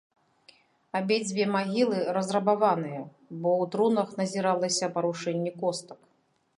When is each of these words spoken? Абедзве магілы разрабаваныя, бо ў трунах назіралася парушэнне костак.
Абедзве 0.99 1.45
магілы 1.57 1.99
разрабаваныя, 2.17 3.01
бо 3.41 3.49
ў 3.61 3.71
трунах 3.77 4.09
назіралася 4.23 4.93
парушэнне 4.99 5.51
костак. 5.65 5.99